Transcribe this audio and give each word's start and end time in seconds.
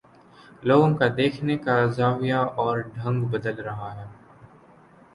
لوگوں 0.63 0.89
کا 0.95 1.05
دیکھنے 1.17 1.57
کا 1.57 1.75
زاویہ 1.87 2.33
اور 2.55 2.77
ڈھنگ 2.95 3.25
بدل 3.25 3.61
رہا 3.61 3.95
ہے۔ 3.95 4.07